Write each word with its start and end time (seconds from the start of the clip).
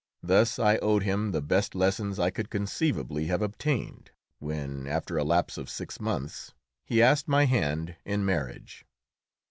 Thus 0.23 0.57
I 0.57 0.77
owed 0.77 1.03
him 1.03 1.29
the 1.31 1.43
best 1.43 1.75
lessons 1.75 2.17
I 2.17 2.31
could 2.31 2.49
conceivably 2.49 3.27
have 3.27 3.43
obtained, 3.43 4.09
when, 4.39 4.87
after 4.87 5.15
a 5.15 5.23
lapse 5.23 5.59
of 5.59 5.69
six 5.69 5.99
months, 5.99 6.55
he 6.83 7.03
asked 7.03 7.27
my 7.27 7.45
hand 7.45 7.95
in 8.03 8.25
marriage. 8.25 8.83